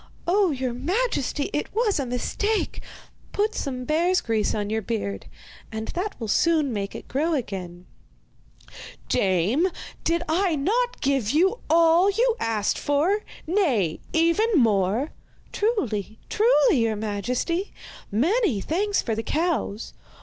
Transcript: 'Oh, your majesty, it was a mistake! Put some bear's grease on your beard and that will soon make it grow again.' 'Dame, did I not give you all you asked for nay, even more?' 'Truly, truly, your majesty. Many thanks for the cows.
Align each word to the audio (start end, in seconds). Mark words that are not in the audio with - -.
'Oh, 0.25 0.49
your 0.49 0.73
majesty, 0.73 1.51
it 1.53 1.71
was 1.75 1.99
a 1.99 2.07
mistake! 2.07 2.81
Put 3.33 3.53
some 3.53 3.85
bear's 3.85 4.19
grease 4.19 4.55
on 4.55 4.71
your 4.71 4.81
beard 4.81 5.27
and 5.71 5.89
that 5.89 6.19
will 6.19 6.27
soon 6.27 6.73
make 6.73 6.95
it 6.95 7.07
grow 7.07 7.35
again.' 7.35 7.85
'Dame, 9.09 9.67
did 10.03 10.23
I 10.27 10.55
not 10.55 11.01
give 11.01 11.29
you 11.29 11.59
all 11.69 12.09
you 12.09 12.35
asked 12.39 12.79
for 12.79 13.21
nay, 13.45 13.99
even 14.11 14.49
more?' 14.55 15.11
'Truly, 15.53 16.17
truly, 16.29 16.79
your 16.79 16.95
majesty. 16.95 17.71
Many 18.11 18.59
thanks 18.59 19.03
for 19.03 19.13
the 19.13 19.21
cows. 19.21 19.93